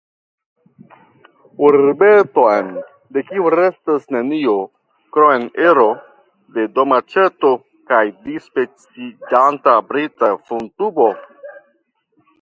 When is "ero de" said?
5.65-6.65